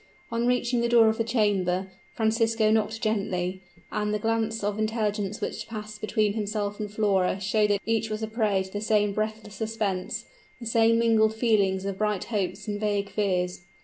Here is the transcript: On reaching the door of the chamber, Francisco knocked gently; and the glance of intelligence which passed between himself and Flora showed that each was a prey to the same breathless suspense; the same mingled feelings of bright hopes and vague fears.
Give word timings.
On 0.31 0.47
reaching 0.47 0.79
the 0.81 0.89
door 0.89 1.09
of 1.09 1.19
the 1.19 1.23
chamber, 1.23 1.91
Francisco 2.15 2.71
knocked 2.71 3.03
gently; 3.03 3.61
and 3.91 4.11
the 4.11 4.17
glance 4.17 4.63
of 4.63 4.79
intelligence 4.79 5.39
which 5.41 5.67
passed 5.67 6.01
between 6.01 6.33
himself 6.33 6.79
and 6.79 6.91
Flora 6.91 7.39
showed 7.39 7.69
that 7.69 7.81
each 7.85 8.09
was 8.09 8.23
a 8.23 8.27
prey 8.27 8.63
to 8.63 8.73
the 8.73 8.81
same 8.81 9.13
breathless 9.13 9.53
suspense; 9.53 10.25
the 10.59 10.65
same 10.65 10.97
mingled 10.97 11.35
feelings 11.35 11.85
of 11.85 11.99
bright 11.99 12.23
hopes 12.23 12.67
and 12.67 12.79
vague 12.81 13.11
fears. 13.11 13.61